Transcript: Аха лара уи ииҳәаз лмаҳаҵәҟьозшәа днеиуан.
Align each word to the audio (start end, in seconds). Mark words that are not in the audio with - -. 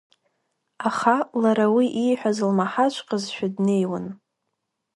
Аха 0.87 1.15
лара 1.41 1.65
уи 1.75 1.85
ииҳәаз 2.03 2.37
лмаҳаҵәҟьозшәа 2.49 3.47
днеиуан. 3.55 4.05